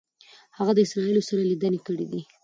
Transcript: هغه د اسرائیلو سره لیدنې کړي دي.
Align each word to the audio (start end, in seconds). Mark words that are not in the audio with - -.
هغه 0.57 0.71
د 0.75 0.79
اسرائیلو 0.87 1.27
سره 1.29 1.41
لیدنې 1.51 1.79
کړي 1.87 2.05
دي. 2.11 2.21